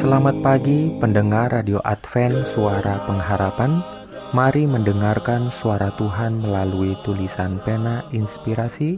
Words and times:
Selamat 0.00 0.32
pagi 0.40 0.88
pendengar 0.96 1.52
Radio 1.52 1.76
Advent 1.84 2.48
Suara 2.48 3.04
Pengharapan. 3.04 3.84
Mari 4.32 4.64
mendengarkan 4.64 5.52
suara 5.52 5.92
Tuhan 6.00 6.40
melalui 6.40 6.96
tulisan 7.04 7.60
pena 7.68 8.08
inspirasi 8.08 8.96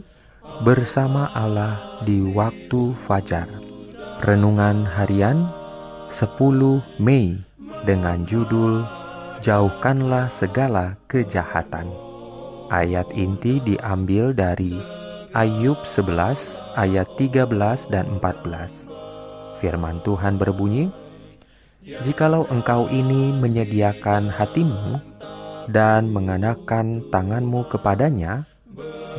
Bersama 0.63 1.27
Allah 1.35 1.99
di 2.07 2.23
waktu 2.31 2.95
fajar. 3.03 3.51
Renungan 4.23 4.87
harian 4.87 5.51
10 6.07 6.39
Mei 7.03 7.35
dengan 7.83 8.23
judul 8.23 8.87
Jauhkanlah 9.43 10.31
segala 10.31 10.95
kejahatan. 11.11 11.91
Ayat 12.71 13.11
inti 13.11 13.59
diambil 13.59 14.31
dari 14.31 14.79
Ayub 15.35 15.83
11 15.83 16.63
ayat 16.79 17.11
13 17.19 17.91
dan 17.91 18.07
14 18.23 18.92
Firman 19.63 20.03
Tuhan 20.03 20.35
berbunyi, 20.35 20.91
"Jikalau 22.03 22.43
engkau 22.51 22.91
ini 22.91 23.31
menyediakan 23.31 24.27
hatimu 24.27 24.99
dan 25.71 26.11
menganakan 26.11 27.07
tanganmu 27.07 27.71
kepadanya, 27.71 28.43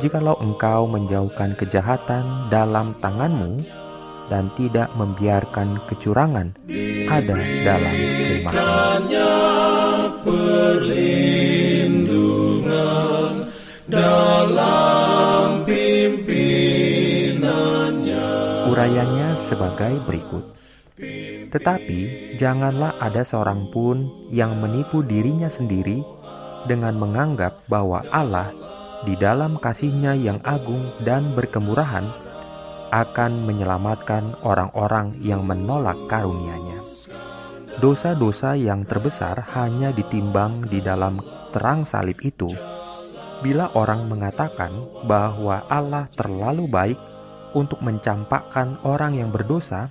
jikalau 0.05 0.37
engkau 0.45 0.85
menjauhkan 0.85 1.57
kejahatan 1.57 2.53
dalam 2.53 2.93
tanganmu 3.01 3.65
dan 4.29 4.53
tidak 4.53 4.93
membiarkan 4.93 5.81
kecurangan 5.89 6.53
ada 7.09 7.41
dalam 7.65 7.97
kemahmu." 8.29 8.61
dalam 13.85 15.04
Urayanya 18.75 19.39
sebagai 19.39 20.03
berikut. 20.03 20.51
Tetapi 21.55 22.35
janganlah 22.35 22.99
ada 22.99 23.23
seorang 23.23 23.71
pun 23.71 24.27
yang 24.35 24.59
menipu 24.59 24.99
dirinya 24.99 25.47
sendiri 25.47 26.03
dengan 26.67 26.99
menganggap 26.99 27.63
bahwa 27.71 28.03
Allah 28.11 28.51
di 29.07 29.15
dalam 29.15 29.63
kasihnya 29.63 30.19
yang 30.19 30.43
agung 30.43 30.91
dan 31.07 31.39
berkemurahan 31.39 32.03
akan 32.91 33.47
menyelamatkan 33.47 34.43
orang-orang 34.43 35.23
yang 35.23 35.47
menolak 35.47 36.11
karunia-Nya. 36.11 36.83
Dosa-dosa 37.79 38.59
yang 38.59 38.83
terbesar 38.83 39.39
hanya 39.55 39.95
ditimbang 39.95 40.67
di 40.67 40.83
dalam 40.83 41.23
terang 41.55 41.87
salib 41.87 42.19
itu. 42.27 42.51
Bila 43.39 43.71
orang 43.79 44.11
mengatakan 44.11 44.75
bahwa 45.07 45.63
Allah 45.71 46.11
terlalu 46.11 46.67
baik 46.67 47.14
untuk 47.55 47.81
mencampakkan 47.81 48.77
orang 48.83 49.17
yang 49.17 49.31
berdosa, 49.31 49.89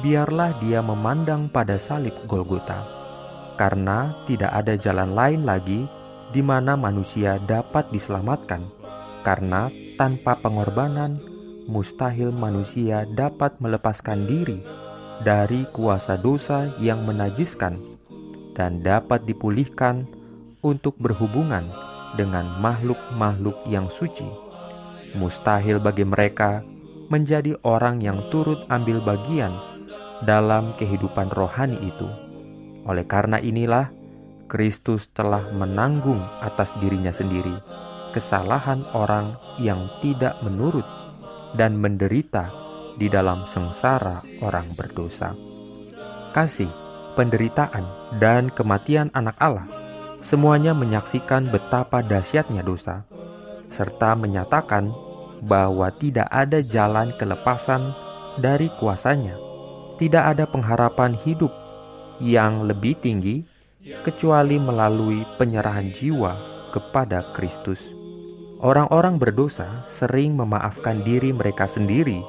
biarlah 0.00 0.56
dia 0.58 0.80
memandang 0.80 1.46
pada 1.52 1.76
salib 1.76 2.12
Golgota, 2.26 2.82
karena 3.60 4.16
tidak 4.24 4.52
ada 4.52 4.74
jalan 4.74 5.12
lain 5.12 5.44
lagi 5.44 5.84
di 6.34 6.42
mana 6.42 6.74
manusia 6.74 7.38
dapat 7.44 7.86
diselamatkan, 7.94 8.66
karena 9.22 9.70
tanpa 9.96 10.36
pengorbanan 10.40 11.20
mustahil 11.66 12.30
manusia 12.30 13.08
dapat 13.14 13.58
melepaskan 13.58 14.26
diri 14.26 14.62
dari 15.24 15.64
kuasa 15.72 16.20
dosa 16.20 16.68
yang 16.78 17.02
menajiskan 17.08 17.80
dan 18.52 18.84
dapat 18.84 19.24
dipulihkan 19.24 20.04
untuk 20.60 20.96
berhubungan 21.00 21.68
dengan 22.16 22.46
makhluk-makhluk 22.60 23.56
yang 23.68 23.88
suci. 23.92 24.24
Mustahil 25.16 25.80
bagi 25.80 26.04
mereka 26.04 26.60
menjadi 27.08 27.54
orang 27.62 28.02
yang 28.02 28.18
turut 28.34 28.66
ambil 28.68 29.02
bagian 29.02 29.54
dalam 30.24 30.74
kehidupan 30.80 31.30
rohani 31.32 31.78
itu. 31.82 32.08
Oleh 32.86 33.04
karena 33.06 33.42
inilah, 33.42 33.90
Kristus 34.46 35.10
telah 35.10 35.42
menanggung 35.50 36.22
atas 36.38 36.70
dirinya 36.78 37.10
sendiri 37.10 37.54
kesalahan 38.16 38.80
orang 38.96 39.36
yang 39.60 39.92
tidak 40.00 40.40
menurut 40.40 40.88
dan 41.52 41.76
menderita 41.76 42.48
di 42.96 43.12
dalam 43.12 43.44
sengsara 43.44 44.24
orang 44.40 44.64
berdosa. 44.72 45.36
Kasih, 46.32 46.72
penderitaan, 47.12 47.84
dan 48.16 48.48
kematian 48.48 49.12
anak 49.12 49.36
Allah 49.36 49.68
semuanya 50.24 50.72
menyaksikan 50.72 51.52
betapa 51.52 52.00
dahsyatnya 52.00 52.64
dosa, 52.64 53.04
serta 53.68 54.16
menyatakan 54.16 54.88
bahwa 55.44 55.92
tidak 55.96 56.28
ada 56.32 56.62
jalan 56.64 57.12
kelepasan 57.20 57.92
dari 58.40 58.72
kuasanya. 58.80 59.36
Tidak 59.96 60.24
ada 60.36 60.44
pengharapan 60.44 61.16
hidup 61.16 61.52
yang 62.20 62.68
lebih 62.68 62.96
tinggi 63.00 63.44
kecuali 64.04 64.60
melalui 64.60 65.24
penyerahan 65.40 65.92
jiwa 65.92 66.36
kepada 66.72 67.32
Kristus. 67.32 67.80
Orang-orang 68.60 69.20
berdosa 69.20 69.84
sering 69.84 70.36
memaafkan 70.36 71.04
diri 71.04 71.32
mereka 71.32 71.68
sendiri 71.68 72.24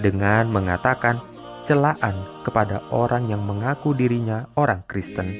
dengan 0.00 0.48
mengatakan 0.52 1.20
celaan 1.64 2.44
kepada 2.44 2.84
orang 2.92 3.32
yang 3.32 3.40
mengaku 3.40 3.96
dirinya 3.96 4.48
orang 4.56 4.84
Kristen. 4.84 5.32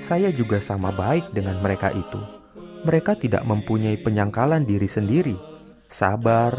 Saya 0.00 0.32
juga 0.32 0.62
sama 0.62 0.88
baik 0.94 1.36
dengan 1.36 1.60
mereka 1.60 1.92
itu. 1.92 2.20
Mereka 2.86 3.18
tidak 3.18 3.42
mempunyai 3.44 3.98
penyangkalan 4.00 4.64
diri 4.64 4.86
sendiri 4.86 5.36
sabar, 5.88 6.54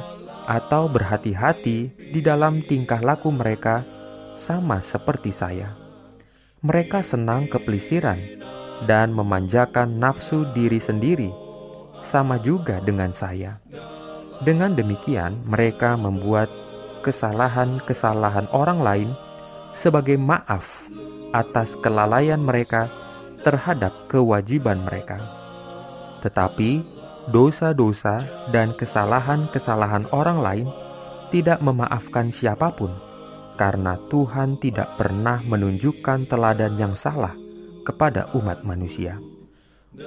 atau 0.50 0.90
berhati-hati 0.90 1.94
di 2.10 2.20
dalam 2.26 2.66
tingkah 2.66 3.00
laku 3.06 3.30
mereka 3.30 3.86
sama 4.34 4.82
seperti 4.82 5.30
saya. 5.30 5.78
Mereka 6.66 7.06
senang 7.06 7.46
kepelisiran 7.46 8.18
dan 8.90 9.14
memanjakan 9.14 10.02
nafsu 10.02 10.50
diri 10.58 10.82
sendiri, 10.82 11.30
sama 12.02 12.42
juga 12.42 12.82
dengan 12.82 13.14
saya. 13.14 13.62
Dengan 14.42 14.74
demikian, 14.74 15.40
mereka 15.46 15.94
membuat 16.00 16.50
kesalahan-kesalahan 17.06 18.50
orang 18.52 18.80
lain 18.82 19.10
sebagai 19.78 20.18
maaf 20.18 20.90
atas 21.32 21.78
kelalaian 21.80 22.42
mereka 22.42 22.90
terhadap 23.46 23.94
kewajiban 24.12 24.84
mereka. 24.84 25.22
Tetapi 26.20 26.99
dosa-dosa 27.30 28.22
dan 28.50 28.74
kesalahan-kesalahan 28.74 30.10
orang 30.10 30.40
lain 30.42 30.68
tidak 31.30 31.62
memaafkan 31.62 32.34
siapa 32.34 32.74
pun, 32.74 32.90
karena 33.54 34.02
Tuhan 34.10 34.58
tidak 34.58 34.98
pernah 34.98 35.42
menunjukkan 35.46 36.26
teladan 36.26 36.74
yang 36.76 36.98
salah 36.98 37.38
kepada 37.86 38.34
umat 38.34 38.66
manusia. 38.66 39.22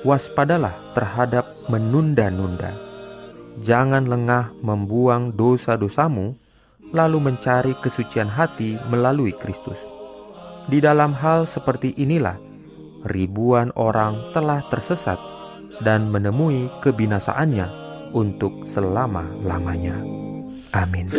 Waspadalah 0.03 0.95
terhadap 0.99 1.47
menunda-nunda. 1.71 2.75
Jangan 3.61 4.09
lengah 4.09 4.57
membuang 4.65 5.37
dosa-dosamu, 5.37 6.35
lalu 6.91 7.19
mencari 7.21 7.77
kesucian 7.85 8.29
hati 8.29 8.81
melalui 8.89 9.37
Kristus. 9.37 9.79
Di 10.67 10.79
dalam 10.79 11.13
hal 11.13 11.45
seperti 11.45 11.93
inilah, 11.99 12.39
ribuan 13.05 13.75
orang 13.75 14.33
telah 14.33 14.63
tersesat 14.71 15.32
dan 15.83 16.09
menemui 16.09 16.71
kebinasaannya 16.81 17.67
untuk 18.15 18.65
selama-lamanya. 18.65 19.99
Amin. 20.73 21.13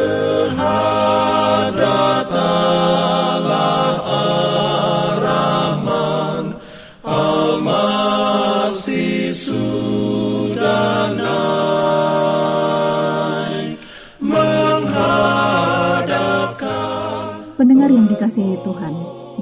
Pendengar 17.53 17.87
yang 17.93 18.11
dikasihi 18.11 18.59
Tuhan, 18.65 18.95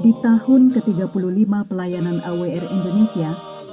di 0.04 0.12
tahun 0.22 0.70
ke-35 0.76 1.52
pelayanan 1.66 2.22
AWR 2.22 2.64
Indonesia, 2.70 3.51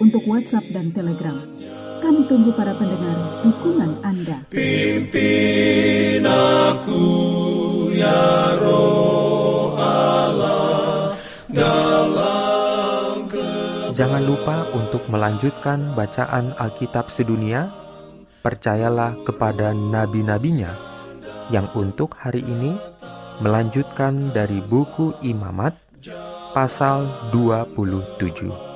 untuk 0.00 0.22
WhatsApp 0.28 0.68
dan 0.72 0.92
Telegram. 0.92 1.40
Kami 2.00 2.28
tunggu 2.28 2.52
para 2.52 2.76
pendengar 2.76 3.42
dukungan 3.42 3.98
Anda. 4.04 4.44
Pimpin 4.52 6.22
aku 6.22 7.04
ya 7.96 8.54
roh 8.60 9.74
Allah 9.80 11.16
dalam 11.48 13.26
Jangan 13.96 14.22
lupa 14.28 14.68
untuk 14.76 15.08
melanjutkan 15.08 15.96
bacaan 15.96 16.52
Alkitab 16.60 17.08
sedunia. 17.08 17.72
Percayalah 18.44 19.16
kepada 19.26 19.74
nabi-nabinya 19.74 20.70
yang 21.50 21.66
untuk 21.74 22.14
hari 22.14 22.44
ini 22.44 22.78
melanjutkan 23.42 24.30
dari 24.30 24.62
buku 24.62 25.16
Imamat 25.24 25.74
pasal 26.54 27.10
27. 27.34 28.75